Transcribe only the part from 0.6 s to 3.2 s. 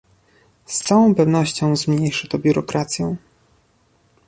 Z całą pewnością zmniejszy to biurokrację